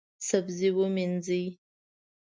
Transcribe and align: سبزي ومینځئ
سبزي 0.27 0.69
ومینځئ 0.77 1.45